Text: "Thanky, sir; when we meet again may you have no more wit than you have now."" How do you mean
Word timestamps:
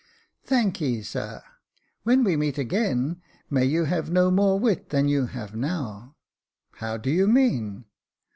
"Thanky, 0.47 1.03
sir; 1.05 1.43
when 2.01 2.23
we 2.23 2.35
meet 2.35 2.57
again 2.57 3.21
may 3.51 3.65
you 3.65 3.83
have 3.83 4.09
no 4.09 4.31
more 4.31 4.59
wit 4.59 4.89
than 4.89 5.07
you 5.07 5.27
have 5.27 5.55
now."" 5.55 6.15
How 6.79 6.97
do 6.97 7.11
you 7.11 7.27
mean 7.27 7.85